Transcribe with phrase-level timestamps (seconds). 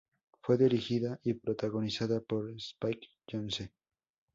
[0.41, 3.71] Fue dirigida y protagonizada por Spike Jonze.